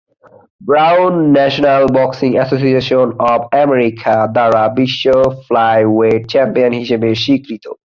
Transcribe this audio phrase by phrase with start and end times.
[0.61, 5.03] Brown National Boxing Association of America দ্বারা বিশ্ব
[5.45, 7.65] flyweight champion হিসাবে স্বীকৃত।